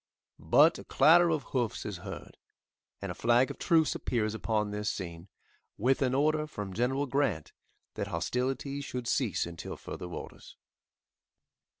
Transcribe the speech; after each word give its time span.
But 0.39 0.79
a 0.79 0.83
clatter 0.83 1.29
of 1.29 1.43
hoofs 1.43 1.85
is 1.85 1.97
heard, 1.97 2.37
and 3.03 3.11
a 3.11 3.13
flag 3.13 3.51
of 3.51 3.59
truce 3.59 3.93
appears 3.93 4.33
upon 4.33 4.71
this 4.71 4.89
scene, 4.89 5.27
with 5.77 6.01
an 6.01 6.15
order 6.15 6.47
from 6.47 6.73
General 6.73 7.05
Grant 7.05 7.53
that 7.93 8.07
hostilities 8.07 8.83
should 8.83 9.07
cease 9.07 9.45
until 9.45 9.77
further 9.77 10.07
orders. 10.07 10.55